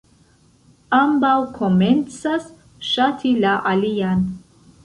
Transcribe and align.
Ambaŭ 0.99 1.33
komencas 1.59 2.49
ŝati 2.95 3.37
la 3.45 3.55
alian. 3.73 4.29